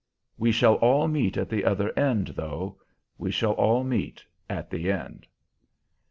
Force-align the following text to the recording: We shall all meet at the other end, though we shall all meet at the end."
We 0.35 0.51
shall 0.51 0.77
all 0.77 1.07
meet 1.07 1.37
at 1.37 1.47
the 1.47 1.63
other 1.63 1.93
end, 1.95 2.29
though 2.29 2.79
we 3.19 3.29
shall 3.29 3.51
all 3.53 3.83
meet 3.83 4.25
at 4.49 4.71
the 4.71 4.91
end." 4.91 5.27